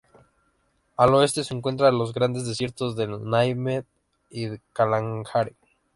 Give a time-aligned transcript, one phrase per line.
[0.97, 3.85] Al oeste se encuentran los grandes desiertos del Namib
[4.31, 5.55] y el Kalahari.